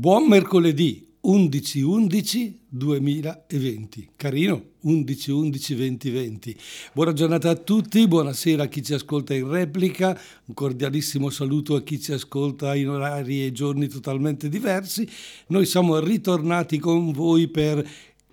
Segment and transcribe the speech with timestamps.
[0.00, 4.08] Buon mercoledì 11 11 2020.
[4.16, 6.56] Carino 11 11 2020.
[6.94, 11.82] Buona giornata a tutti, buonasera a chi ci ascolta in replica, un cordialissimo saluto a
[11.82, 15.06] chi ci ascolta in orari e giorni totalmente diversi.
[15.48, 17.86] Noi siamo ritornati con voi per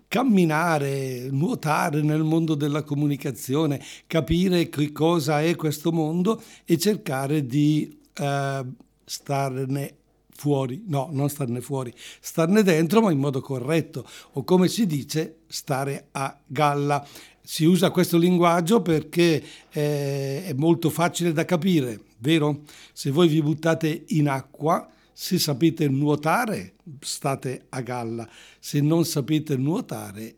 [0.08, 8.00] camminare, nuotare nel mondo della comunicazione, capire che cosa è questo mondo e cercare di
[8.14, 8.66] eh,
[9.04, 9.97] starne
[10.38, 11.92] fuori, no, non starne fuori,
[12.22, 17.06] starne dentro ma in modo corretto o come si dice stare a galla.
[17.42, 22.62] Si usa questo linguaggio perché eh, è molto facile da capire, vero?
[22.94, 29.56] Se voi vi buttate in acqua, se sapete nuotare, state a galla, se non sapete
[29.56, 30.36] nuotare,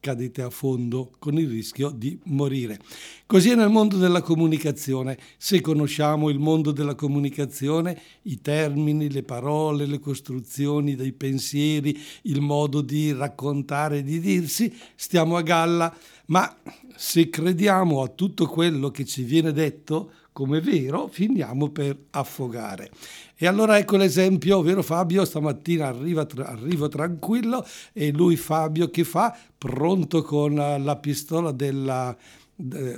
[0.00, 2.80] cadete a fondo con il rischio di morire.
[3.26, 5.18] Così è nel mondo della comunicazione.
[5.36, 12.40] Se conosciamo il mondo della comunicazione, i termini, le parole, le costruzioni dei pensieri, il
[12.40, 15.94] modo di raccontare e di dirsi, stiamo a galla,
[16.26, 16.56] ma
[16.96, 22.90] se crediamo a tutto quello che ci viene detto, come vero, finiamo per affogare.
[23.36, 25.24] E allora ecco l'esempio, vero Fabio?
[25.24, 29.36] Stamattina arriva, arrivo tranquillo e lui Fabio che fa?
[29.56, 32.16] Pronto con la pistola della,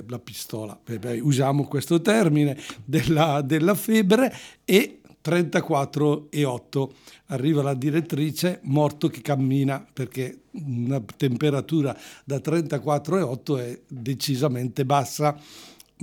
[0.07, 4.33] la pistola, beh, usiamo questo termine, della, della febbre
[4.65, 6.93] e 34 e 8.
[7.27, 14.85] Arriva la direttrice, morto che cammina, perché una temperatura da 34 e 8 è decisamente
[14.85, 15.39] bassa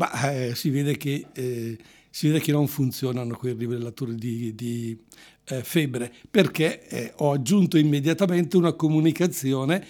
[0.01, 1.77] ma eh, si, vede che, eh,
[2.09, 4.99] si, vede che, non funzionano quei rivelatori di, di
[5.45, 9.87] eh, febbre perché eh, ho aggiunto immediatamente una comunicazione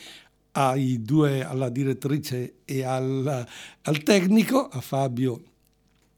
[0.98, 3.46] due, alla direttrice e al,
[3.82, 5.44] al tecnico, a Fabio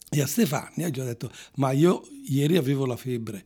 [0.08, 3.44] e a Stefania, e gli ho detto ma io ieri avevo la febbre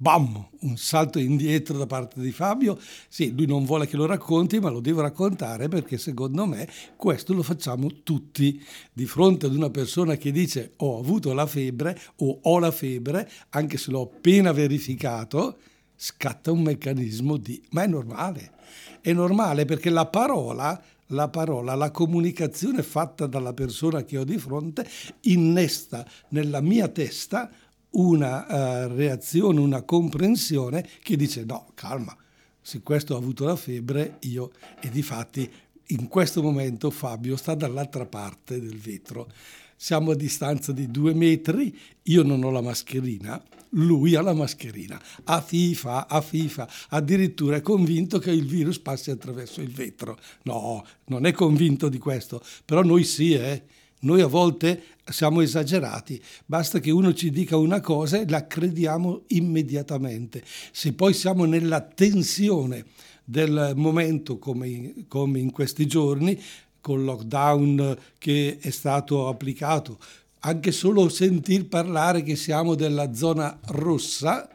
[0.00, 2.78] bam, un salto indietro da parte di Fabio.
[3.08, 7.34] Sì, lui non vuole che lo racconti, ma lo devo raccontare perché secondo me questo
[7.34, 8.64] lo facciamo tutti.
[8.92, 13.28] Di fronte ad una persona che dice ho avuto la febbre o ho la febbre,
[13.50, 15.58] anche se l'ho appena verificato,
[15.96, 17.60] scatta un meccanismo di...
[17.70, 18.52] Ma è normale.
[19.00, 20.80] È normale perché la parola
[21.12, 24.86] la parola, la comunicazione fatta dalla persona che ho di fronte
[25.22, 27.50] innesta nella mia testa
[27.98, 32.16] una uh, reazione, una comprensione che dice no, calma,
[32.60, 35.50] se questo ha avuto la febbre, io e di fatti
[35.90, 39.30] in questo momento Fabio sta dall'altra parte del vetro.
[39.74, 45.00] Siamo a distanza di due metri, io non ho la mascherina, lui ha la mascherina.
[45.24, 50.18] A FIFA, a FIFA, addirittura è convinto che il virus passi attraverso il vetro.
[50.42, 53.62] No, non è convinto di questo, però noi sì, eh.
[54.00, 54.80] Noi a volte
[55.10, 60.42] siamo esagerati, basta che uno ci dica una cosa e la crediamo immediatamente.
[60.72, 62.84] Se poi siamo nella tensione
[63.24, 66.40] del momento come in, come in questi giorni,
[66.80, 69.98] col lockdown che è stato applicato,
[70.40, 74.48] anche solo sentir parlare che siamo della zona rossa,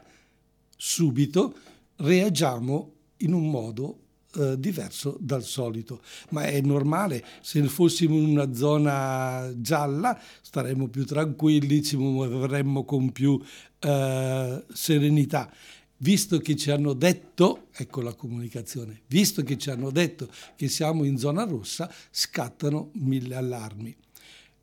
[0.75, 1.53] subito
[1.97, 4.02] reagiamo in un modo
[4.35, 11.05] eh, diverso dal solito, ma è normale, se fossimo in una zona gialla staremmo più
[11.05, 13.39] tranquilli, ci muoveremmo con più
[13.79, 15.51] eh, serenità.
[15.97, 21.05] Visto che ci hanno detto, ecco la comunicazione, visto che ci hanno detto che siamo
[21.05, 23.95] in zona rossa, scattano mille allarmi.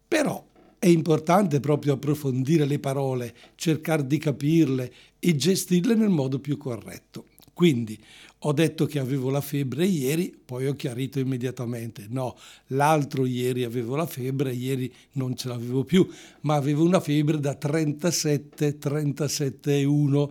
[0.06, 0.44] Però
[0.78, 7.26] è importante proprio approfondire le parole, cercare di capirle e gestirle nel modo più corretto.
[7.52, 7.98] Quindi
[8.42, 12.36] ho detto che avevo la febbre ieri, poi ho chiarito immediatamente, no,
[12.68, 16.08] l'altro ieri avevo la febbre, ieri non ce l'avevo più,
[16.42, 20.28] ma avevo una febbre da 37, 37,1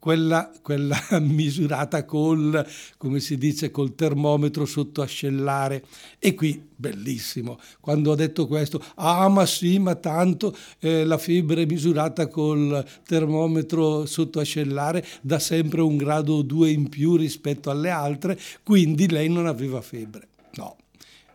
[0.00, 2.66] quella, quella misurata col,
[2.96, 5.84] come si dice, col termometro sotto ascellare.
[6.18, 11.66] E qui, bellissimo, quando ho detto questo, ah ma sì, ma tanto eh, la febbre
[11.66, 17.90] misurata col termometro sotto ascellare dà sempre un grado o due in più rispetto alle
[17.90, 20.28] altre, quindi lei non aveva febbre.
[20.54, 20.76] No,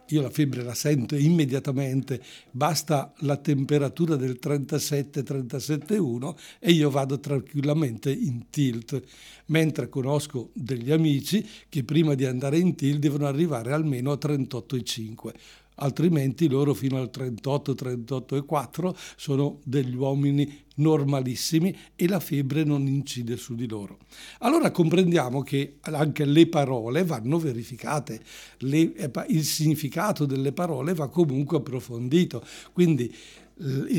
[0.09, 2.21] io la febbre la sento immediatamente,
[2.51, 9.01] basta la temperatura del 37-37,1 e io vado tranquillamente in tilt,
[9.47, 15.33] mentre conosco degli amici che prima di andare in tilt devono arrivare almeno a 38,5
[15.75, 22.63] altrimenti loro fino al 38, 38 e 4 sono degli uomini normalissimi e la febbre
[22.63, 23.99] non incide su di loro.
[24.39, 28.21] Allora comprendiamo che anche le parole vanno verificate,
[28.59, 28.93] le,
[29.29, 32.45] il significato delle parole va comunque approfondito.
[32.73, 33.13] Quindi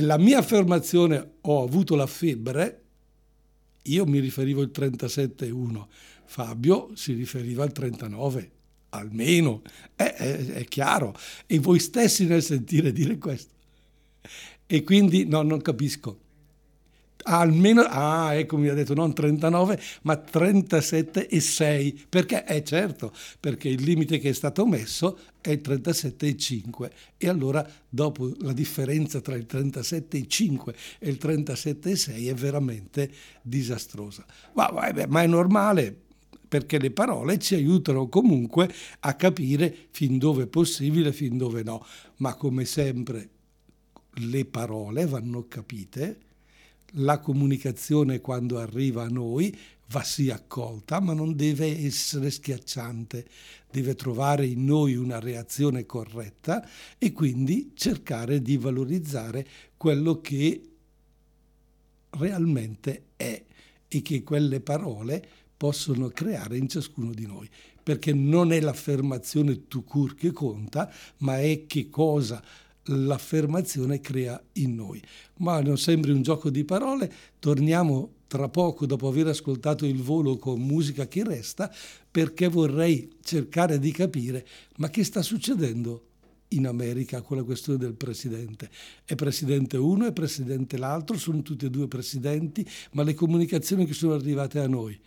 [0.01, 2.83] la mia affermazione ho avuto la febbre
[3.87, 5.87] io mi riferivo al 37,1,
[6.25, 8.51] Fabio si riferiva al 39,
[8.91, 9.63] almeno,
[9.95, 11.15] è, è, è chiaro.
[11.47, 13.55] E voi stessi nel sentire dire questo.
[14.67, 16.21] E quindi no, non capisco.
[17.29, 22.45] Almeno, ah ecco mi ha detto non 39 ma 37 e 6 perché?
[22.45, 26.91] È eh, certo perché il limite che è stato messo è il 37 e 5
[27.17, 32.29] e allora dopo la differenza tra il 37 e 5 e il 37 e 6
[32.29, 33.11] è veramente
[33.43, 34.25] disastrosa.
[34.53, 34.71] Ma,
[35.09, 36.03] ma è normale
[36.49, 41.85] perché le parole ci aiutano comunque a capire fin dove è possibile, fin dove no.
[42.17, 43.31] Ma come sempre
[44.19, 46.21] le parole vanno capite
[46.99, 49.57] la comunicazione quando arriva a noi
[49.89, 53.27] va sì accolta, ma non deve essere schiacciante,
[53.71, 56.67] deve trovare in noi una reazione corretta
[56.99, 59.47] e quindi cercare di valorizzare
[59.77, 60.61] quello che
[62.11, 63.45] realmente è
[63.89, 67.49] e che quelle parole possono creare in ciascuno di noi,
[67.83, 72.43] perché non è l'affermazione tu cur che conta, ma è che cosa
[72.85, 75.03] l'affermazione crea in noi.
[75.39, 80.37] Ma non sembri un gioco di parole, torniamo tra poco dopo aver ascoltato il volo
[80.37, 81.73] con musica che resta,
[82.11, 84.47] perché vorrei cercare di capire
[84.79, 86.03] ma che sta succedendo
[86.51, 88.71] in America con la questione del presidente.
[89.05, 93.95] È presidente uno, è presidente l'altro, sono tutti e due presidenti, ma le comunicazioni che
[93.95, 94.99] sono arrivate a noi,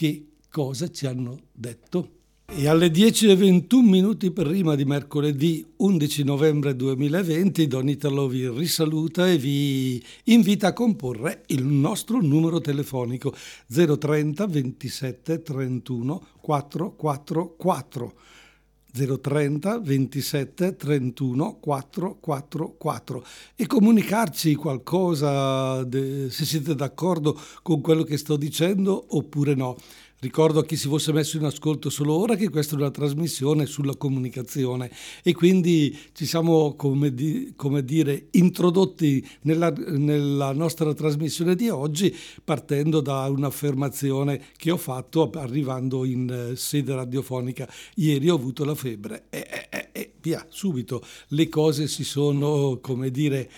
[0.00, 2.12] che cosa ci hanno detto?
[2.46, 9.36] E alle 10.21 minuti prima di mercoledì 11 novembre 2020 Don Italo vi risaluta e
[9.36, 13.34] vi invita a comporre il nostro numero telefonico
[13.68, 18.14] 030 27 31 444
[18.92, 23.24] 030 27 31 444
[23.56, 29.76] e comunicarci qualcosa de, se siete d'accordo con quello che sto dicendo oppure no.
[30.22, 33.64] Ricordo a chi si fosse messo in ascolto solo ora che questa è una trasmissione
[33.64, 34.90] sulla comunicazione
[35.22, 42.14] e quindi ci siamo, come, di, come dire, introdotti nella, nella, nostra trasmissione di oggi
[42.44, 47.66] partendo da un'affermazione che ho fatto arrivando in sede radiofonica.
[47.94, 53.10] Ieri ho avuto la febbre e, e, e via, subito le cose si sono, come
[53.10, 53.50] dire,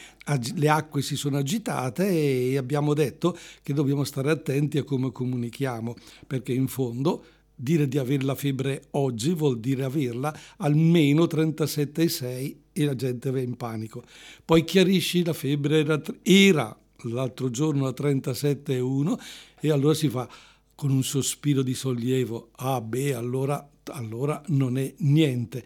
[0.54, 5.94] le acque si sono agitate e abbiamo detto che dobbiamo stare attenti a come comunichiamo,
[6.26, 7.24] perché in fondo
[7.54, 13.40] dire di avere la febbre oggi vuol dire averla almeno 37,6 e la gente va
[13.40, 14.02] in panico.
[14.44, 19.18] Poi chiarisci la febbre era, era l'altro giorno a 37,1
[19.60, 20.28] e allora si fa
[20.74, 25.64] con un sospiro di sollievo, ah beh allora, allora non è niente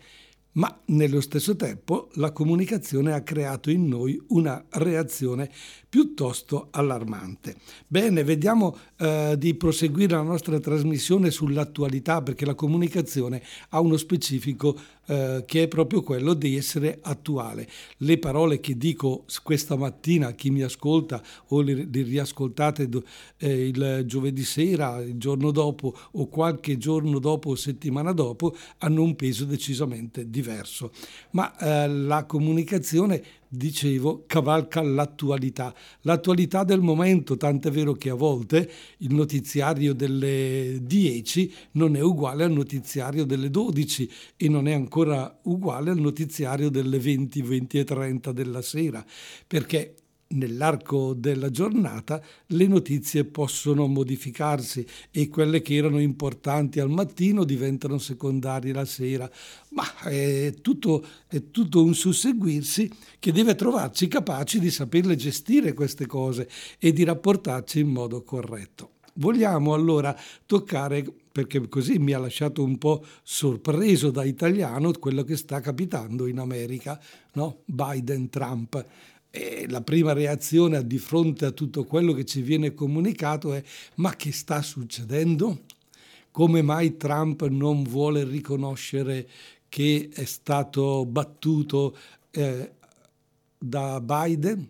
[0.56, 5.50] ma nello stesso tempo la comunicazione ha creato in noi una reazione
[5.88, 7.56] piuttosto allarmante.
[7.86, 14.78] Bene, vediamo eh, di proseguire la nostra trasmissione sull'attualità perché la comunicazione ha uno specifico
[15.06, 17.68] eh, che è proprio quello di essere attuale.
[17.98, 22.88] Le parole che dico questa mattina a chi mi ascolta o le, le riascoltate
[23.38, 29.02] eh, il giovedì sera, il giorno dopo o qualche giorno dopo o settimana dopo hanno
[29.02, 30.90] un peso decisamente diverso.
[31.30, 38.70] Ma eh, la comunicazione dicevo, cavalca l'attualità, l'attualità del momento, tant'è vero che a volte
[38.98, 45.38] il notiziario delle 10 non è uguale al notiziario delle 12 e non è ancora
[45.44, 49.04] uguale al notiziario delle 20, 20 e 30 della sera,
[49.46, 49.94] perché
[50.28, 57.98] nell'arco della giornata le notizie possono modificarsi e quelle che erano importanti al mattino diventano
[57.98, 59.30] secondarie la sera,
[59.70, 66.06] ma è tutto, è tutto un susseguirsi che deve trovarci capaci di saperle gestire queste
[66.06, 68.90] cose e di rapportarci in modo corretto.
[69.18, 70.14] Vogliamo allora
[70.44, 71.04] toccare
[71.36, 76.38] perché così mi ha lasciato un po' sorpreso da italiano quello che sta capitando in
[76.38, 76.98] America,
[77.32, 77.62] no?
[77.66, 78.86] Biden-Trump.
[79.38, 83.62] E la prima reazione di fronte a tutto quello che ci viene comunicato è
[83.96, 85.64] ma che sta succedendo?
[86.30, 89.28] Come mai Trump non vuole riconoscere
[89.68, 91.94] che è stato battuto
[92.30, 92.72] eh,
[93.58, 94.66] da Biden?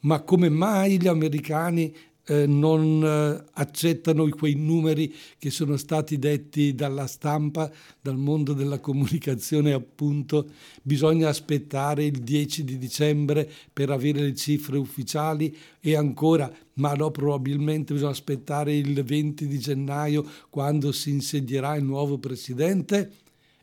[0.00, 1.90] Ma come mai gli americani
[2.28, 7.70] eh, non eh, accettano quei numeri che sono stati detti dalla stampa,
[8.00, 10.50] dal mondo della comunicazione appunto,
[10.82, 17.10] bisogna aspettare il 10 di dicembre per avere le cifre ufficiali e ancora, ma no,
[17.10, 23.10] probabilmente bisogna aspettare il 20 di gennaio quando si insedierà il nuovo presidente.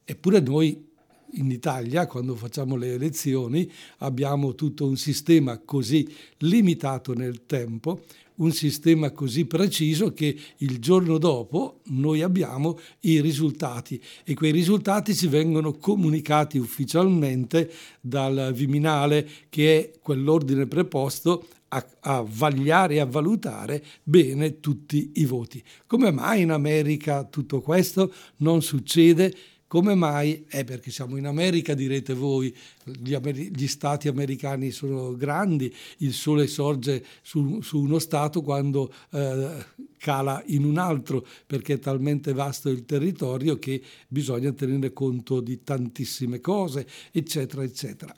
[0.03, 0.93] Eppure noi
[1.34, 3.69] in Italia, quando facciamo le elezioni,
[4.00, 6.07] abbiamo tutto un sistema così
[6.39, 8.03] limitato nel tempo,
[8.36, 15.15] un sistema così preciso che il giorno dopo noi abbiamo i risultati e quei risultati
[15.15, 23.06] ci vengono comunicati ufficialmente dal Viminale che è quell'ordine preposto a, a vagliare e a
[23.06, 25.63] valutare bene tutti i voti.
[25.88, 29.34] Come mai in America tutto questo non succede?
[29.75, 30.46] Come mai?
[30.48, 32.55] È perché siamo in America, direte voi,
[32.86, 38.89] gli, amer- gli, stati americani sono grandi, il sole sorge su, su uno stato quando
[39.12, 39.65] eh,
[39.98, 45.62] cala in un altro, perché è talmente vasto il territorio che bisogna tenere conto di
[45.62, 48.15] tantissime cose, eccetera, eccetera.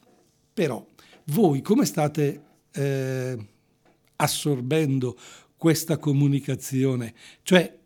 [0.53, 0.85] Però
[1.23, 3.37] voi come state eh,
[4.17, 5.17] assorbendo
[5.57, 7.15] questa comunicazione?
[7.41, 7.77] Cioè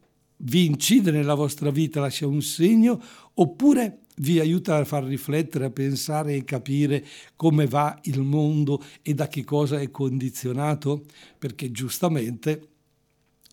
[0.44, 3.02] vi incide nella vostra vita, lascia un segno,
[3.42, 7.04] oppure vi aiuta a far riflettere, a pensare e capire
[7.36, 11.06] come va il mondo e da che cosa è condizionato?
[11.40, 12.68] Perché giustamente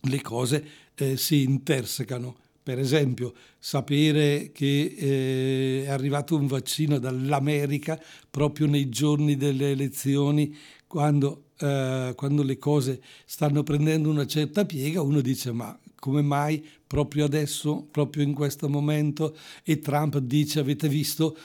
[0.01, 0.65] le cose
[0.95, 2.37] eh, si intersecano.
[2.61, 10.55] Per esempio, sapere che eh, è arrivato un vaccino dall'America proprio nei giorni delle elezioni,
[10.85, 16.65] quando, eh, quando le cose stanno prendendo una certa piega, uno dice ma come mai
[16.87, 19.35] proprio adesso, proprio in questo momento?
[19.63, 21.37] E Trump dice, avete visto,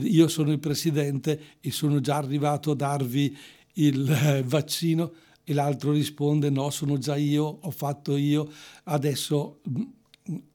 [0.00, 3.36] io sono il presidente e sono già arrivato a darvi
[3.74, 5.12] il eh, vaccino.
[5.44, 8.50] E l'altro risponde no, sono già io, ho fatto io,
[8.84, 9.82] adesso mm,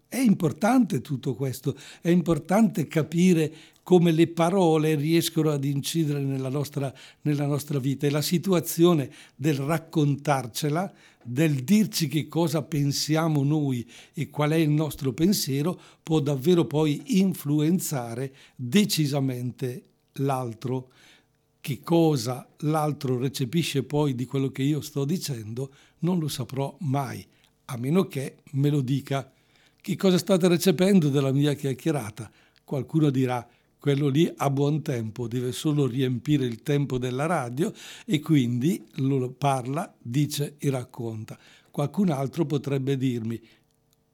[0.08, 6.94] è importante tutto questo, è importante capire come le parole riescono ad incidere nella nostra,
[7.22, 8.06] nella nostra vita.
[8.06, 14.70] E la situazione del raccontarcela, del dirci che cosa pensiamo noi e qual è il
[14.70, 20.92] nostro pensiero, può davvero poi influenzare decisamente l'altro.
[21.60, 27.25] Che cosa l'altro recepisce poi di quello che io sto dicendo non lo saprò mai,
[27.65, 29.32] a meno che me lo dica.
[29.80, 32.30] Che cosa state recependo della mia chiacchierata?
[32.63, 33.46] Qualcuno dirà
[33.84, 37.74] quello lì a buon tempo deve solo riempire il tempo della radio
[38.06, 41.38] e quindi lo parla, dice e racconta.
[41.70, 43.38] Qualcun altro potrebbe dirmi,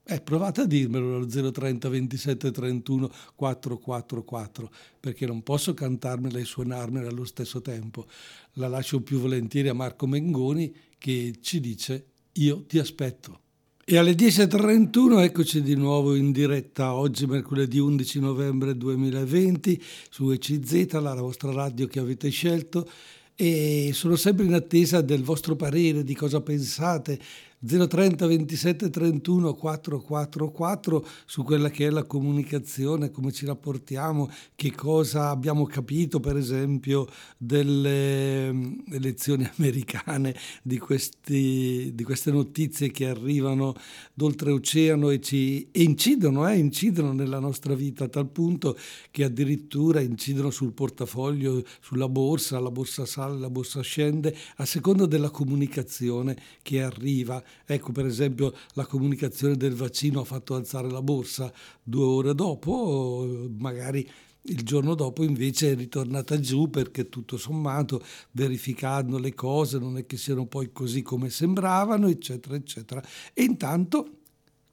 [0.06, 7.08] eh, provate a dirmelo allo 030 27 31 444 perché non posso cantarmela e suonarmela
[7.08, 8.08] allo stesso tempo.
[8.54, 13.49] La lascio più volentieri a Marco Mengoni che ci dice io ti aspetto.
[13.92, 19.82] E alle 10.31 eccoci di nuovo in diretta, oggi mercoledì 11 novembre 2020
[20.12, 22.88] su ECZ, la vostra radio che avete scelto.
[23.34, 27.18] E sono sempre in attesa del vostro parere, di cosa pensate
[27.62, 35.30] 030 27 31 444 su quella che è la comunicazione, come ci rapportiamo, che cosa
[35.30, 43.76] abbiamo capito per esempio delle mm, elezioni americane, di, questi, di queste notizie che arrivano
[44.14, 48.78] d'oltreoceano e ci e incidono, eh, incidono nella nostra vita a tal punto
[49.12, 55.06] che addirittura incidono sul portafoglio, sulla borsa, la borsa sale, la borsa scende, a seconda
[55.06, 61.02] della comunicazione che arriva Ecco per esempio la comunicazione del vaccino ha fatto alzare la
[61.02, 61.52] borsa
[61.84, 64.10] due ore dopo, magari
[64.44, 68.02] il giorno dopo invece è ritornata giù perché tutto sommato
[68.32, 73.04] verificando le cose non è che siano poi così come sembravano, eccetera, eccetera.
[73.34, 74.19] E intanto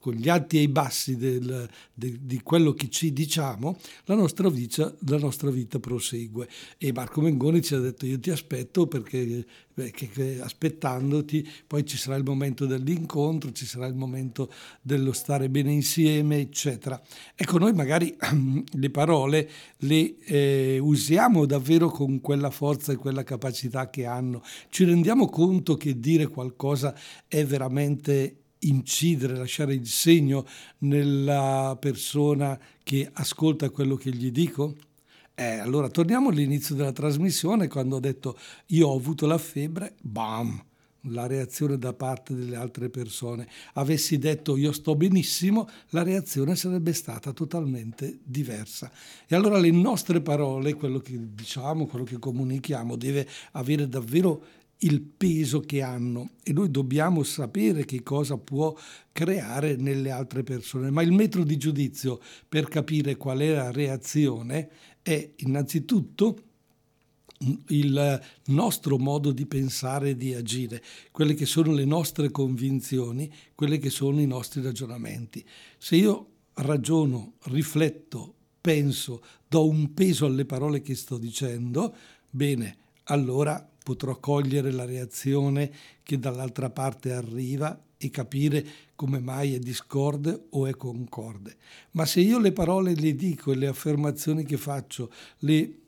[0.07, 4.49] con gli alti e i bassi del, de, di quello che ci diciamo, la nostra,
[4.49, 6.49] vita, la nostra vita prosegue.
[6.79, 9.45] E Marco Mengoni ci ha detto io ti aspetto perché
[9.75, 14.49] che, che aspettandoti poi ci sarà il momento dell'incontro, ci sarà il momento
[14.81, 17.03] dello stare bene insieme, eccetera.
[17.35, 18.17] Ecco, noi magari
[18.71, 24.41] le parole le eh, usiamo davvero con quella forza e quella capacità che hanno.
[24.69, 26.95] Ci rendiamo conto che dire qualcosa
[27.27, 30.47] è veramente incidere, lasciare il segno
[30.79, 34.75] nella persona che ascolta quello che gli dico?
[35.35, 40.63] Eh, allora torniamo all'inizio della trasmissione quando ho detto io ho avuto la febbre, bam,
[41.11, 43.47] la reazione da parte delle altre persone.
[43.75, 48.91] Avessi detto io sto benissimo, la reazione sarebbe stata totalmente diversa.
[49.27, 54.43] E allora le nostre parole, quello che diciamo, quello che comunichiamo, deve avere davvero
[54.81, 58.77] il peso che hanno e noi dobbiamo sapere che cosa può
[59.13, 64.71] creare nelle altre persone, ma il metro di giudizio per capire qual è la reazione
[65.03, 66.43] è innanzitutto
[67.69, 73.79] il nostro modo di pensare e di agire, quelle che sono le nostre convinzioni, quelle
[73.79, 75.45] che sono i nostri ragionamenti.
[75.77, 81.95] Se io ragiono, rifletto, penso, do un peso alle parole che sto dicendo,
[82.31, 85.71] bene, allora potrò cogliere la reazione
[86.03, 88.67] che dall'altra parte arriva e capire
[88.97, 91.57] come mai è discorde o è concorde.
[91.93, 95.79] Ma se io le parole le dico e le affermazioni che faccio le,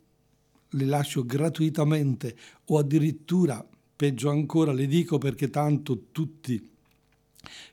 [0.68, 2.36] le lascio gratuitamente
[2.66, 6.70] o addirittura, peggio ancora, le dico perché tanto tutti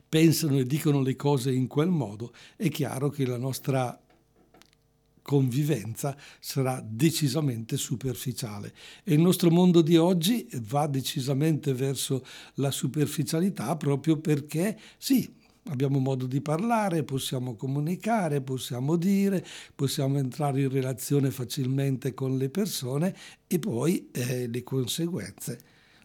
[0.10, 4.01] pensano e dicono le cose in quel modo, è chiaro che la nostra
[5.25, 8.72] convivenza sarà decisamente superficiale
[9.03, 12.24] e il nostro mondo di oggi va decisamente verso
[12.55, 15.27] la superficialità proprio perché sì,
[15.63, 22.50] abbiamo modo di parlare, possiamo comunicare, possiamo dire, possiamo entrare in relazione facilmente con le
[22.50, 23.15] persone
[23.48, 25.60] e poi eh, le conseguenze.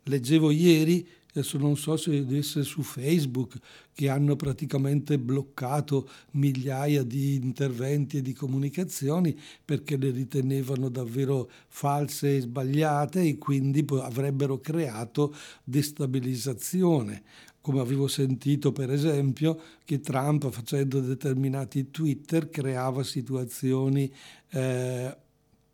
[0.05, 3.57] Leggevo ieri adesso non so se deve essere su Facebook,
[3.93, 12.37] che hanno praticamente bloccato migliaia di interventi e di comunicazioni perché le ritenevano davvero false
[12.37, 15.35] e sbagliate e quindi avrebbero creato
[15.65, 17.23] destabilizzazione.
[17.61, 24.11] Come avevo sentito per esempio che Trump facendo determinati Twitter creava situazioni
[24.51, 25.17] eh,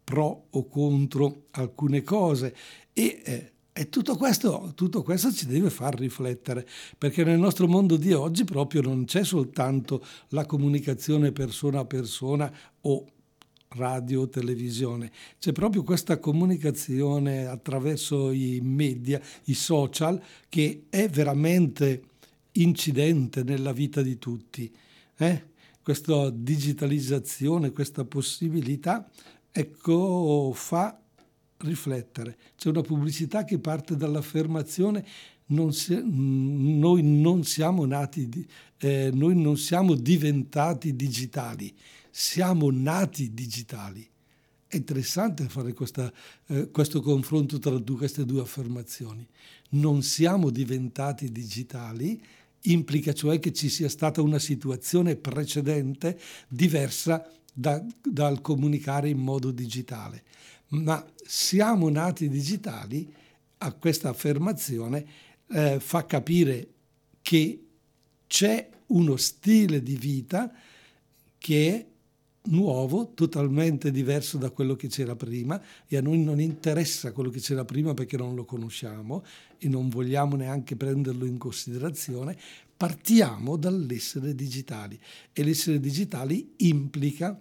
[0.02, 2.54] pro o contro alcune cose.
[2.92, 6.66] E eh, e tutto questo, tutto questo, ci deve far riflettere,
[6.96, 12.50] perché nel nostro mondo di oggi proprio non c'è soltanto la comunicazione persona a persona
[12.80, 13.06] o
[13.68, 22.04] radio o televisione, c'è proprio questa comunicazione attraverso i media, i social, che è veramente
[22.52, 24.74] incidente nella vita di tutti.
[25.18, 25.48] Eh?
[25.82, 29.06] Questa digitalizzazione, questa possibilità,
[29.52, 30.98] ecco, fa
[31.58, 32.36] riflettere.
[32.56, 35.04] C'è una pubblicità che parte dall'affermazione
[35.46, 38.46] non si, noi non siamo nati,
[38.78, 41.72] eh, noi non siamo diventati digitali,
[42.10, 44.06] siamo nati digitali.
[44.68, 46.12] È interessante fare questa,
[46.46, 49.26] eh, questo confronto tra due, queste due affermazioni.
[49.70, 52.20] Non siamo diventati digitali
[52.62, 59.52] implica cioè che ci sia stata una situazione precedente diversa da, dal comunicare in modo
[59.52, 60.24] digitale
[60.68, 63.12] ma siamo nati digitali,
[63.58, 65.06] a questa affermazione
[65.48, 66.68] eh, fa capire
[67.22, 67.64] che
[68.26, 70.52] c'è uno stile di vita
[71.38, 71.86] che è
[72.48, 77.40] nuovo, totalmente diverso da quello che c'era prima e a noi non interessa quello che
[77.40, 79.24] c'era prima perché non lo conosciamo
[79.58, 82.36] e non vogliamo neanche prenderlo in considerazione,
[82.76, 84.98] partiamo dall'essere digitali
[85.32, 87.40] e l'essere digitali implica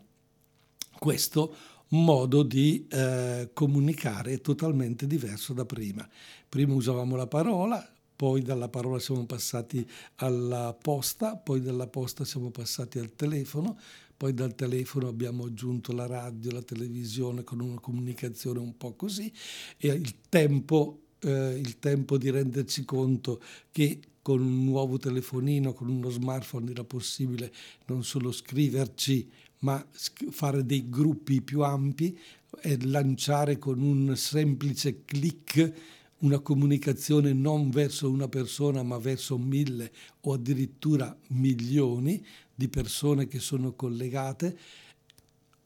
[0.97, 1.55] questo
[2.03, 6.07] modo di eh, comunicare totalmente diverso da prima.
[6.47, 12.49] Prima usavamo la parola, poi dalla parola siamo passati alla posta, poi dalla posta siamo
[12.49, 13.77] passati al telefono,
[14.15, 19.31] poi dal telefono abbiamo aggiunto la radio, la televisione con una comunicazione un po' così
[19.77, 25.89] e il tempo, eh, il tempo di renderci conto che con un nuovo telefonino, con
[25.89, 27.53] uno smartphone era possibile
[27.85, 29.85] non solo scriverci, ma
[30.29, 32.17] fare dei gruppi più ampi
[32.61, 35.73] e lanciare con un semplice clic
[36.19, 39.91] una comunicazione non verso una persona ma verso mille
[40.21, 44.57] o addirittura milioni di persone che sono collegate.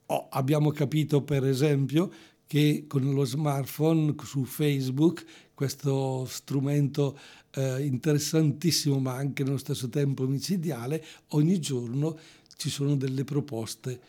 [0.07, 2.11] Oh, abbiamo capito per esempio
[2.47, 5.23] che con lo smartphone su Facebook,
[5.53, 7.17] questo strumento
[7.51, 12.17] eh, interessantissimo ma anche nello stesso tempo micidiale, ogni giorno
[12.59, 13.99] ci sono delle proposte.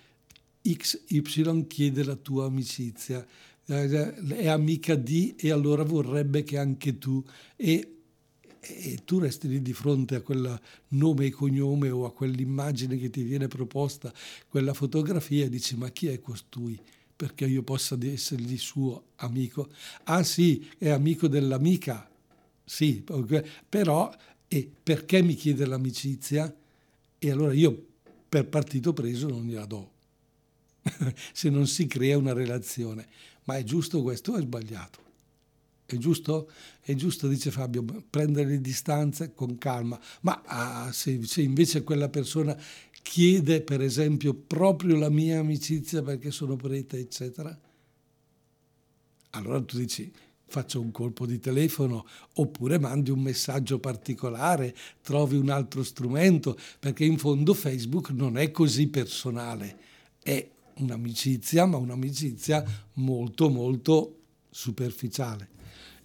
[0.61, 3.25] XY chiede la tua amicizia,
[3.67, 7.23] eh, è amica di e allora vorrebbe che anche tu
[7.55, 7.99] e,
[8.61, 13.09] e tu resti lì di fronte a quel nome e cognome o a quell'immagine che
[13.09, 14.13] ti viene proposta,
[14.49, 16.77] quella fotografia e dici ma chi è costui?
[17.15, 19.69] Perché io possa essergli suo amico.
[20.05, 22.11] Ah sì, è amico dell'amica,
[22.65, 23.05] sì,
[23.69, 24.13] però
[24.49, 26.53] e perché mi chiede l'amicizia?
[27.19, 27.90] E allora io
[28.31, 29.91] per partito preso non gliela do,
[31.33, 33.07] se non si crea una relazione.
[33.45, 35.01] Ma è giusto questo o è sbagliato?
[35.85, 36.49] È giusto?
[36.81, 40.01] È giusto, dice Fabio, prendere le distanze con calma.
[40.21, 42.57] Ma ah, se, se invece quella persona
[43.03, 47.59] chiede, per esempio, proprio la mia amicizia perché sono prete, eccetera,
[49.31, 50.13] allora tu dici,
[50.51, 57.05] faccio un colpo di telefono oppure mandi un messaggio particolare, trovi un altro strumento, perché
[57.05, 59.79] in fondo Facebook non è così personale,
[60.21, 64.17] è un'amicizia, ma un'amicizia molto molto
[64.51, 65.49] superficiale.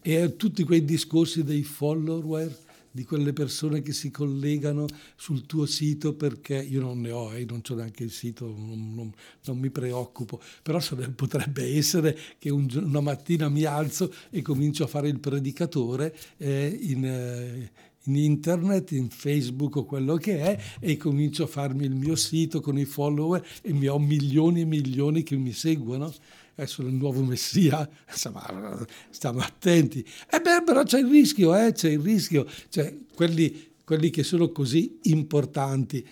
[0.02, 2.56] E tutti quei discorsi dei follower,
[2.96, 4.86] di quelle persone che si collegano
[5.18, 8.94] sul tuo sito perché io non ne ho, eh, non ho neanche il sito, non,
[8.96, 9.12] non,
[9.44, 10.80] non mi preoccupo, però
[11.14, 16.78] potrebbe essere che un, una mattina mi alzo e comincio a fare il predicatore eh,
[16.84, 17.06] in...
[17.06, 17.72] Eh,
[18.08, 22.62] in internet, in Facebook o quello che è e comincio a farmi il mio sito
[22.62, 26.14] con i follower e mi ho milioni e milioni che mi seguono
[26.56, 30.00] adesso il nuovo messia, insomma, stiamo attenti.
[30.00, 34.24] E eh beh, però c'è il rischio, eh, c'è il rischio, cioè, quelli, quelli che
[34.24, 36.06] sono così importanti,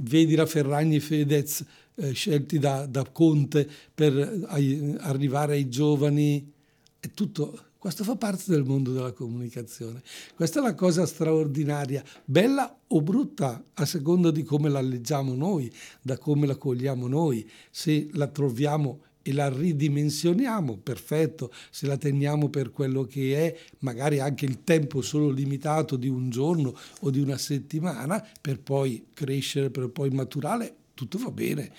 [0.00, 1.64] vedi la Ferragni Fedez
[1.94, 6.52] eh, scelti da, da, Conte per ai, arrivare ai giovani,
[6.98, 7.62] è tutto...
[7.78, 10.02] Questo fa parte del mondo della comunicazione.
[10.34, 15.72] Questa è la cosa straordinaria, bella o brutta, a seconda di come la leggiamo noi,
[16.02, 17.48] da come la cogliamo noi.
[17.70, 24.20] Se la troviamo e la ridimensioniamo, perfetto, se la teniamo per quello che è, magari
[24.20, 29.68] anche il tempo solo limitato di un giorno o di una settimana, per poi crescere,
[29.68, 31.70] per poi maturare, tutto va bene.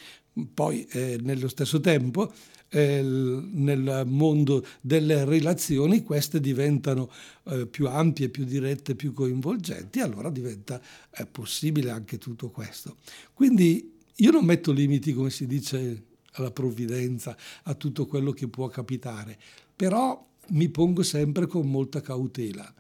[0.53, 2.31] Poi eh, nello stesso tempo
[2.69, 7.09] eh, nel mondo delle relazioni queste diventano
[7.45, 10.79] eh, più ampie, più dirette, più coinvolgenti, allora diventa
[11.15, 12.97] eh, possibile anche tutto questo.
[13.33, 16.03] Quindi io non metto limiti, come si dice
[16.41, 19.37] alla provvidenza, a tutto quello che può capitare,
[19.75, 22.73] però mi pongo sempre con molta cautela.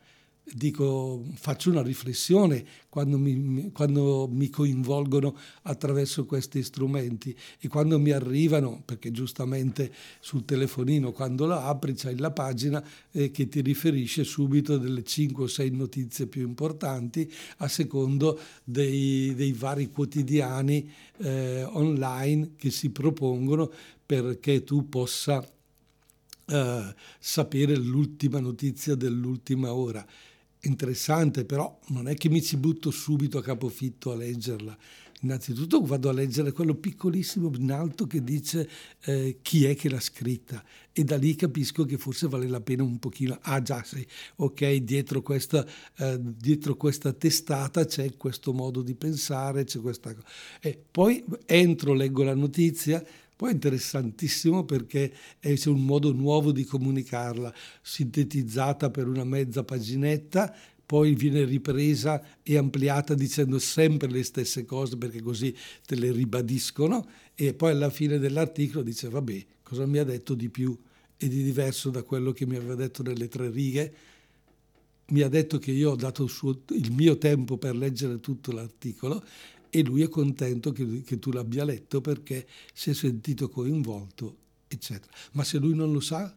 [0.51, 8.09] Dico, faccio una riflessione quando mi, quando mi, coinvolgono attraverso questi strumenti e quando mi
[8.11, 14.23] arrivano, perché giustamente sul telefonino quando lo apri c'è la pagina eh, che ti riferisce
[14.23, 21.63] subito delle 5 o 6 notizie più importanti a secondo dei, dei vari quotidiani eh,
[21.63, 23.71] online che si propongono
[24.03, 25.47] perché tu possa
[26.47, 30.03] eh, sapere l'ultima notizia dell'ultima ora
[30.61, 34.77] interessante, però non è che mi ci butto subito a capofitto a leggerla.
[35.21, 38.69] Innanzitutto vado a leggere quello piccolissimo in alto che dice
[39.03, 42.83] eh, chi è che l'ha scritta e da lì capisco che forse vale la pena
[42.83, 44.05] un pochino, ah già sì,
[44.37, 45.65] ok, dietro questa,
[45.97, 50.25] eh, dietro questa testata c'è questo modo di pensare, c'è questa cosa.
[50.61, 53.03] E poi entro, leggo la notizia,
[53.39, 60.53] poi è interessantissimo perché è un modo nuovo di comunicarla, sintetizzata per una mezza paginetta,
[60.85, 67.07] poi viene ripresa e ampliata dicendo sempre le stesse cose perché così te le ribadiscono
[67.33, 70.77] e poi alla fine dell'articolo dice vabbè cosa mi ha detto di più?
[71.15, 73.93] E di diverso da quello che mi aveva detto nelle tre righe.
[75.11, 78.51] Mi ha detto che io ho dato il, suo, il mio tempo per leggere tutto
[78.51, 79.23] l'articolo
[79.69, 85.11] e lui è contento che, che, tu l'abbia letto perché si è sentito coinvolto, eccetera.
[85.33, 86.35] Ma se lui non lo sa,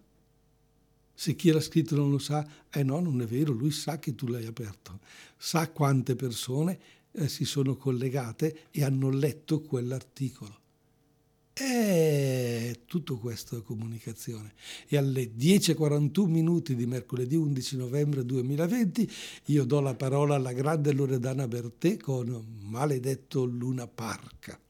[1.15, 4.15] se chi l'ha scritto non lo sa, eh no, non è vero, lui sa che
[4.15, 5.01] tu l'hai aperto,
[5.37, 6.79] sa quante persone
[7.13, 10.61] eh, si sono collegate e hanno letto quell'articolo.
[11.55, 14.55] E tutto questo è comunicazione.
[14.89, 19.11] E alle 10.41 minuti di mercoledì 11 novembre 2020
[19.47, 24.61] io do la parola alla grande Loredana Bertè con Maledetto Luna Park.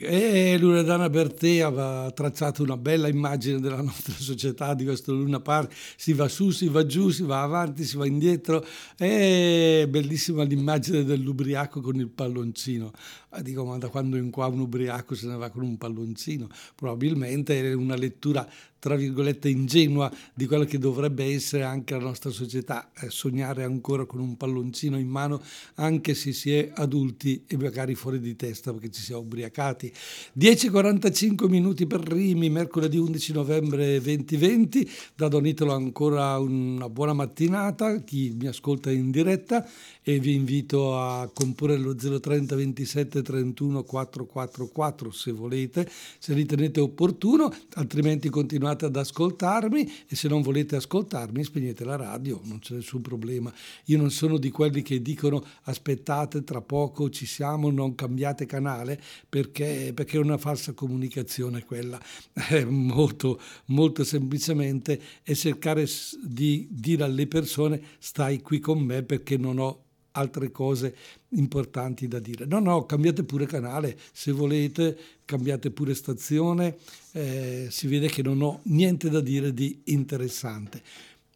[0.00, 5.74] E Loredana Bertè aveva tracciato una bella immagine della nostra società, di questo Luna Park,
[5.96, 8.64] si va su, si va giù, si va avanti, si va indietro,
[8.96, 12.92] è bellissima l'immagine dell'ubriaco con il palloncino.
[13.30, 16.46] Ah, dico, ma da quando in qua un ubriaco se ne va con un palloncino?
[16.76, 18.48] Probabilmente è una lettura
[18.78, 24.04] tra virgolette ingenua di quello che dovrebbe essere anche la nostra società, eh, sognare ancora
[24.04, 25.42] con un palloncino in mano
[25.74, 29.92] anche se si è adulti e magari fuori di testa perché ci si è ubriacati.
[30.38, 38.02] 10.45 minuti per Rimi, mercoledì 11 novembre 2020, da Don Italo ancora una buona mattinata,
[38.02, 39.66] chi mi ascolta in diretta
[40.08, 45.86] e vi invito a comporre lo 030 27 31 444 se volete,
[46.18, 52.40] se ritenete opportuno, altrimenti continuate ad ascoltarmi e se non volete ascoltarmi spegnete la radio,
[52.44, 53.52] non c'è nessun problema.
[53.86, 58.98] Io non sono di quelli che dicono aspettate tra poco ci siamo, non cambiate canale
[59.28, 62.00] perché, perché è una falsa comunicazione quella,
[62.32, 65.86] è molto, molto semplicemente è cercare
[66.24, 69.82] di dire alle persone stai qui con me perché non ho
[70.18, 70.94] altre cose
[71.30, 72.44] importanti da dire.
[72.46, 76.76] No, no, cambiate pure canale, se volete, cambiate pure stazione,
[77.12, 80.82] eh, si vede che non ho niente da dire di interessante.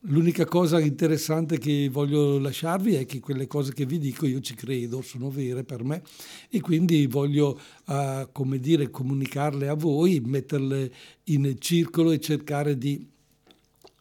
[0.07, 4.55] L'unica cosa interessante che voglio lasciarvi è che quelle cose che vi dico io ci
[4.55, 6.03] credo, sono vere per me
[6.51, 10.93] e quindi voglio, uh, come dire, comunicarle a voi, metterle
[11.27, 13.12] in circolo e cercare di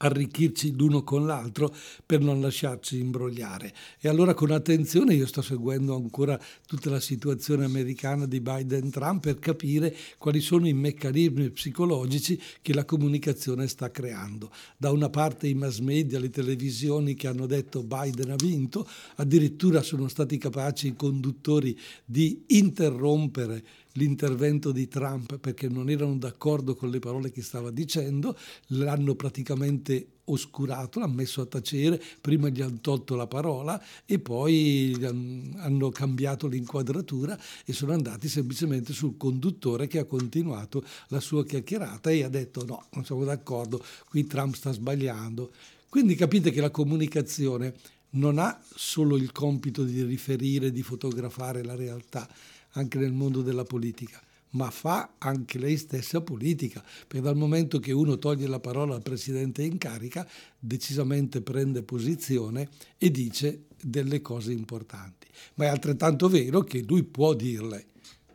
[0.01, 1.73] arricchirci l'uno con l'altro
[2.05, 3.73] per non lasciarci imbrogliare.
[3.99, 9.39] E allora con attenzione io sto seguendo ancora tutta la situazione americana di Biden-Trump per
[9.39, 14.51] capire quali sono i meccanismi psicologici che la comunicazione sta creando.
[14.77, 19.81] Da una parte i mass media, le televisioni che hanno detto Biden ha vinto, addirittura
[19.81, 26.89] sono stati capaci i conduttori di interrompere l'intervento di Trump perché non erano d'accordo con
[26.89, 32.79] le parole che stava dicendo, l'hanno praticamente oscurato, l'hanno messo a tacere, prima gli hanno
[32.79, 39.99] tolto la parola e poi hanno cambiato l'inquadratura e sono andati semplicemente sul conduttore che
[39.99, 44.71] ha continuato la sua chiacchierata e ha detto no, non siamo d'accordo, qui Trump sta
[44.71, 45.51] sbagliando.
[45.89, 47.73] Quindi capite che la comunicazione
[48.11, 52.27] non ha solo il compito di riferire, di fotografare la realtà,
[52.71, 57.91] anche nel mondo della politica, ma fa anche lei stessa politica, perché dal momento che
[57.91, 60.27] uno toglie la parola al presidente in carica,
[60.59, 65.27] decisamente prende posizione e dice delle cose importanti.
[65.55, 67.85] Ma è altrettanto vero che lui può dirle,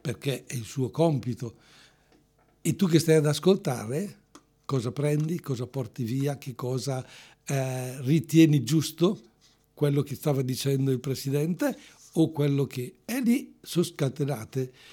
[0.01, 1.57] perché è il suo compito.
[2.63, 4.21] E tu che stai ad ascoltare,
[4.65, 7.07] cosa prendi, cosa porti via, che cosa
[7.45, 9.21] eh, ritieni giusto,
[9.73, 11.79] quello che stava dicendo il presidente
[12.19, 13.85] o quello che è lì sono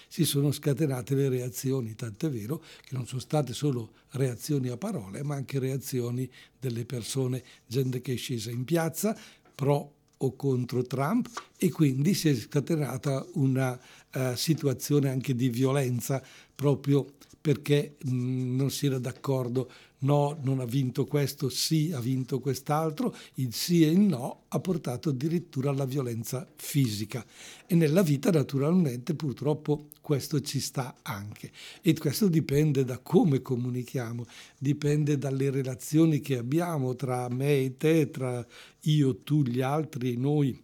[0.08, 5.24] si sono scatenate le reazioni, tant'è vero che non sono state solo reazioni a parole,
[5.24, 9.18] ma anche reazioni delle persone, gente che è scesa in piazza
[9.56, 13.78] pro o contro Trump e quindi si è scatenata una
[14.14, 16.24] uh, situazione anche di violenza
[16.56, 19.70] proprio perché mh, non si era d'accordo
[20.04, 24.60] no, non ha vinto questo, sì, ha vinto quest'altro, il sì e il no ha
[24.60, 27.26] portato addirittura alla violenza fisica.
[27.66, 31.52] E nella vita naturalmente purtroppo questo ci sta anche.
[31.82, 34.26] E questo dipende da come comunichiamo,
[34.58, 38.46] dipende dalle relazioni che abbiamo tra me e te, tra
[38.82, 40.62] io, tu, gli altri, noi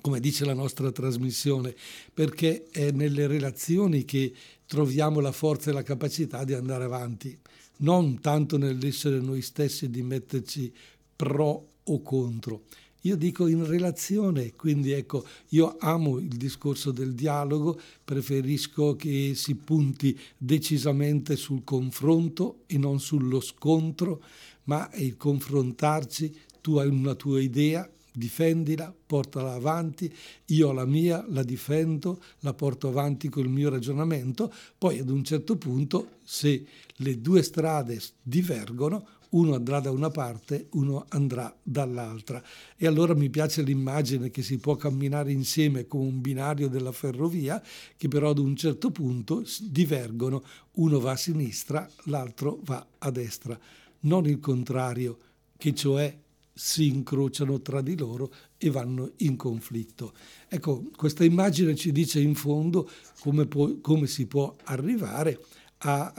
[0.00, 1.74] come dice la nostra trasmissione,
[2.14, 4.32] perché è nelle relazioni che
[4.66, 7.38] troviamo la forza e la capacità di andare avanti
[7.80, 10.72] non tanto nell'essere noi stessi di metterci
[11.14, 12.62] pro o contro.
[13.04, 19.54] Io dico in relazione, quindi ecco, io amo il discorso del dialogo, preferisco che si
[19.54, 24.22] punti decisamente sul confronto e non sullo scontro,
[24.64, 30.12] ma il confrontarci, tu hai una tua idea, difendila, portala avanti,
[30.46, 35.56] io la mia, la difendo, la porto avanti col mio ragionamento, poi ad un certo
[35.56, 36.64] punto se
[36.96, 42.42] le due strade divergono, uno andrà da una parte, uno andrà dall'altra.
[42.76, 47.62] E allora mi piace l'immagine che si può camminare insieme come un binario della ferrovia,
[47.96, 50.42] che però ad un certo punto divergono,
[50.72, 53.58] uno va a sinistra, l'altro va a destra,
[54.00, 55.18] non il contrario,
[55.56, 56.16] che cioè
[56.62, 60.12] si incrociano tra di loro e vanno in conflitto.
[60.46, 62.86] Ecco, questa immagine ci dice in fondo
[63.20, 65.42] come, può, come si può arrivare
[65.78, 66.12] a,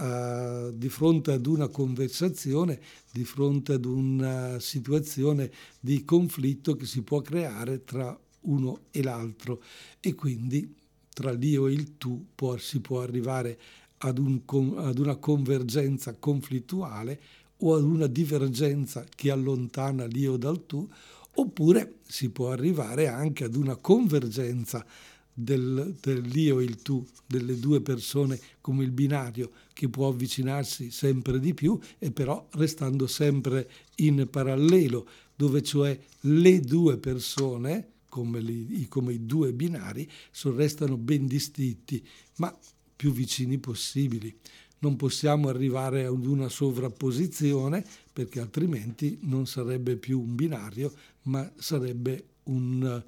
[0.66, 7.04] uh, di fronte ad una conversazione, di fronte ad una situazione di conflitto che si
[7.04, 9.62] può creare tra uno e l'altro
[10.00, 10.74] e quindi
[11.14, 13.60] tra l'io e il tu può, si può arrivare
[14.00, 14.42] ad, un,
[14.78, 17.22] ad una convergenza conflittuale
[17.62, 20.88] o ad una divergenza che allontana l'io dal tu,
[21.36, 24.86] oppure si può arrivare anche ad una convergenza
[25.34, 31.40] del, dell'io e il tu, delle due persone come il binario che può avvicinarsi sempre
[31.40, 38.88] di più e però restando sempre in parallelo, dove cioè le due persone, come, li,
[38.88, 40.10] come i due binari,
[40.44, 42.06] restano ben distinti,
[42.38, 42.56] ma
[42.96, 44.38] più vicini possibili
[44.82, 50.92] non possiamo arrivare ad una sovrapposizione perché altrimenti non sarebbe più un binario,
[51.24, 53.04] ma sarebbe un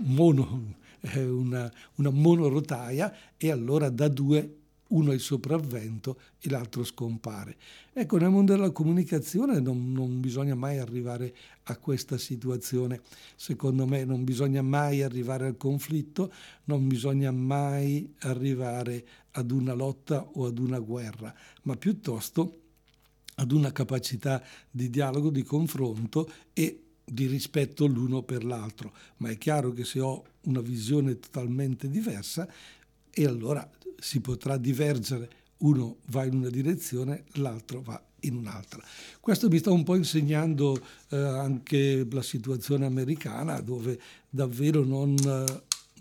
[0.00, 4.56] mono, eh, una, una monorotaia e allora da due
[4.92, 7.56] uno è il sopravvento e l'altro scompare.
[7.92, 13.00] Ecco, nel mondo della comunicazione non, non, bisogna mai arrivare a questa situazione.
[13.34, 16.32] Secondo me non bisogna mai arrivare al conflitto,
[16.64, 22.58] non bisogna mai arrivare ad una lotta o ad una guerra, ma piuttosto
[23.36, 28.92] ad una capacità di dialogo, di confronto e di rispetto l'uno per l'altro.
[29.18, 32.46] Ma è chiaro che se ho una visione totalmente diversa,
[33.14, 33.68] e allora
[34.02, 38.82] si potrà divergere, uno va in una direzione, l'altro va in un'altra.
[39.20, 40.76] Questo mi sta un po' insegnando
[41.10, 45.14] eh, anche la situazione americana dove davvero non,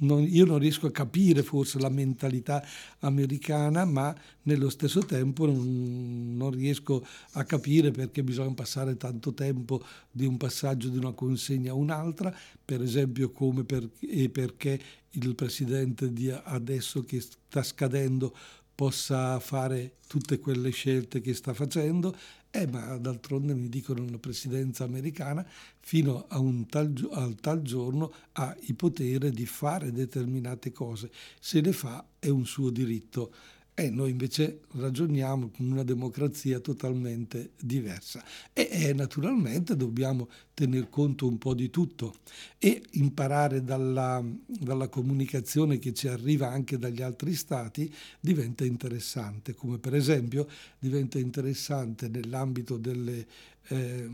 [0.02, 2.64] non, io non riesco a capire forse la mentalità
[3.00, 9.84] americana, ma nello stesso tempo non, non, riesco a capire perché bisogna passare tanto tempo
[10.10, 14.80] di un passaggio di una consegna a un'altra, per esempio come per, e perché
[15.16, 18.34] il presidente di adesso che sta scadendo
[18.74, 22.16] possa fare tutte quelle scelte che sta facendo,
[22.52, 25.46] eh, ma d'altronde mi dicono la presidenza americana
[25.80, 31.62] fino a un tal, al tal giorno ha il potere di fare determinate cose, se
[31.62, 33.34] le fa è un suo diritto
[33.82, 38.24] e noi invece ragioniamo con una democrazia totalmente diversa.
[38.54, 42.14] E, e, naturalmente dobbiamo tener conto un po' di tutto
[42.60, 49.80] e imparare dalla, dalla, comunicazione che ci arriva anche dagli altri stati diventa interessante, come
[49.80, 53.26] per esempio diventa interessante nell'ambito delle
[53.68, 54.10] eh,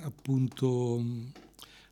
[0.00, 1.02] appunto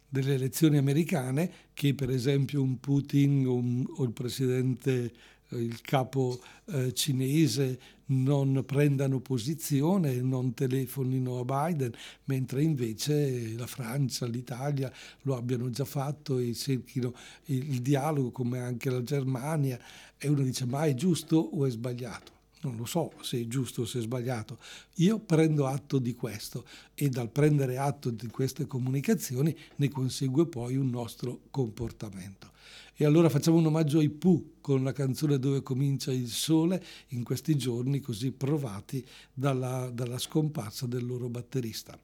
[0.09, 5.13] delle elezioni americane che per esempio un Putin o, un, o il presidente
[5.51, 11.93] il capo eh, cinese non prendano posizione, non telefonino a Biden,
[12.25, 17.15] mentre invece la Francia, l'Italia lo abbiano già fatto e cerchino
[17.47, 19.79] il dialogo come anche la Germania
[20.19, 22.33] e uno dice ma è giusto o è sbagliato?
[22.65, 24.59] non lo so se è giusto o se è sbagliato.
[24.97, 30.77] Io prendo atto di questo e dal prendere atto di queste comunicazioni ne consegue poi
[30.77, 32.53] un nostro comportamento.
[32.97, 37.25] E allora facciamo un omaggio ai Pooh con la canzone Dove comincia il sole in
[37.25, 41.99] questi giorni così provati dalla, dalla scomparsa del loro batterista.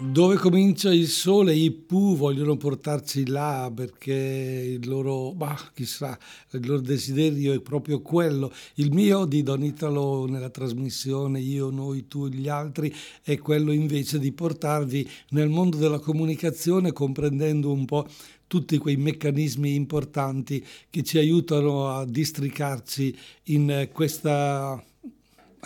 [0.00, 6.18] Dove comincia il sole, i Pooh vogliono portarci là perché il loro, bah, chissà,
[6.52, 8.52] il loro desiderio è proprio quello.
[8.74, 13.70] Il mio di Don Italo nella trasmissione Io, noi, tu e gli altri è quello
[13.72, 18.06] invece di portarvi nel mondo della comunicazione comprendendo un po'
[18.46, 24.82] tutti quei meccanismi importanti che ci aiutano a districarci in questa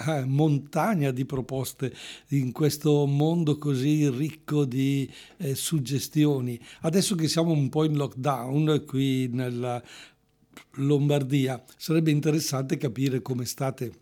[0.06, 1.94] eh, montagna di proposte
[2.28, 6.58] in questo mondo così ricco di eh, suggestioni.
[6.80, 9.82] Adesso che siamo un po' in lockdown qui nella
[10.74, 13.92] Lombardia, sarebbe interessante capire come state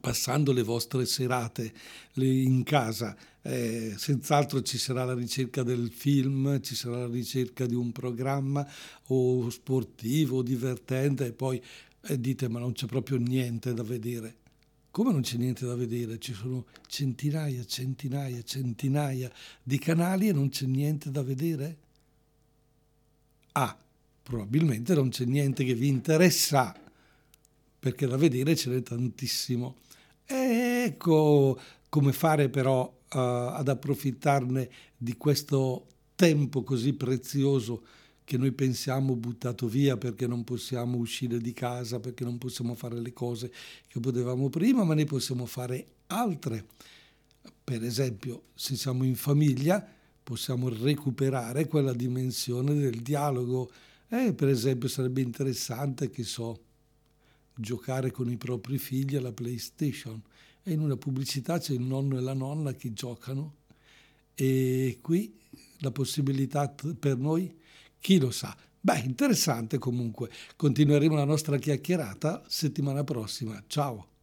[0.00, 1.72] passando le vostre serate
[2.14, 3.16] in casa.
[3.46, 8.66] Eh, senz'altro ci sarà la ricerca del film, ci sarà la ricerca di un programma
[9.08, 11.62] o sportivo, divertente e poi
[12.06, 14.36] eh, dite ma non c'è proprio niente da vedere.
[14.90, 16.18] Come non c'è niente da vedere?
[16.18, 19.30] Ci sono centinaia, centinaia, centinaia
[19.62, 21.76] di canali e non c'è niente da vedere?
[23.52, 23.76] Ah,
[24.22, 26.74] probabilmente non c'è niente che vi interessa,
[27.78, 29.76] perché da vedere ce n'è tantissimo.
[30.24, 37.82] Ecco come fare però ad approfittarne di questo tempo così prezioso
[38.24, 42.98] che noi pensiamo buttato via perché non possiamo uscire di casa, perché non possiamo fare
[42.98, 43.52] le cose
[43.86, 46.66] che potevamo prima, ma ne possiamo fare altre.
[47.62, 49.86] Per esempio, se siamo in famiglia,
[50.22, 53.70] possiamo recuperare quella dimensione del dialogo.
[54.08, 56.58] Eh, per esempio, sarebbe interessante, che so,
[57.54, 60.20] giocare con i propri figli alla PlayStation.
[60.64, 63.56] E in una pubblicità c'è il nonno e la nonna che giocano.
[64.34, 65.38] E qui
[65.78, 67.54] la possibilità per noi
[68.00, 68.56] chi lo sa?
[68.80, 70.30] Beh, interessante comunque.
[70.56, 73.62] Continueremo la nostra chiacchierata settimana prossima.
[73.66, 74.08] Ciao.